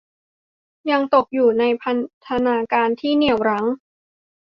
[0.91, 1.97] ยังตกอยู่ในพัน
[2.27, 3.65] ธนาการที่เหนี่ยวรั้ง